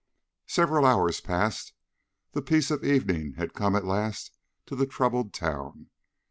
Several 0.47 0.83
hours 0.83 1.21
passed. 1.21 1.73
The 2.31 2.41
peace 2.41 2.71
of 2.71 2.83
evening 2.83 3.33
had 3.37 3.53
come 3.53 3.75
at 3.75 3.85
last 3.85 4.31
to 4.65 4.75
the 4.75 4.87
troubled 4.87 5.31
town. 5.31 5.91